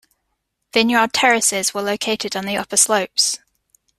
Vineyard 0.73 1.13
terraces 1.13 1.75
were 1.75 1.83
located 1.83 2.35
on 2.35 2.47
the 2.47 2.57
upper 2.57 2.75
slopes. 2.75 3.37